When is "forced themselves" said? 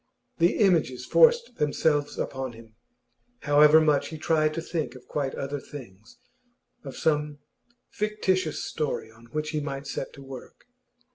1.05-2.17